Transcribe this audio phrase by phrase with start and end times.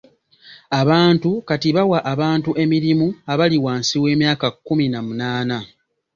[0.81, 5.59] Abantu kati bawa abantu emirimu abali wansi w'emyaka kkumi na munaana